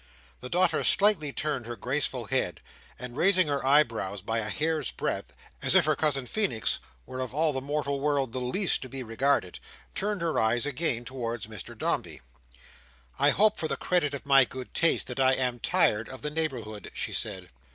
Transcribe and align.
The 0.39 0.49
daughter 0.49 0.83
slightly 0.83 1.31
turned 1.31 1.67
her 1.67 1.75
graceful 1.75 2.25
head, 2.25 2.61
and 2.97 3.15
raising 3.15 3.45
her 3.45 3.63
eyebrows 3.63 4.23
by 4.23 4.39
a 4.39 4.49
hair's 4.49 4.89
breadth, 4.89 5.35
as 5.61 5.75
if 5.75 5.85
her 5.85 5.95
cousin 5.95 6.25
Feenix 6.25 6.79
were 7.05 7.19
of 7.19 7.35
all 7.35 7.53
the 7.53 7.61
mortal 7.61 7.99
world 7.99 8.31
the 8.33 8.41
least 8.41 8.81
to 8.81 8.89
be 8.89 9.03
regarded, 9.03 9.59
turned 9.93 10.21
her 10.21 10.39
eyes 10.39 10.65
again 10.65 11.05
towards 11.05 11.45
Mr 11.45 11.77
Dombey. 11.77 12.19
"I 13.19 13.29
hope, 13.29 13.59
for 13.59 13.67
the 13.67 13.77
credit 13.77 14.15
of 14.15 14.25
my 14.25 14.43
good 14.43 14.73
taste, 14.73 15.05
that 15.05 15.19
I 15.19 15.33
am 15.35 15.59
tired 15.59 16.09
of 16.09 16.23
the 16.23 16.31
neighbourhood," 16.31 16.89
she 16.95 17.13
said. 17.13 17.51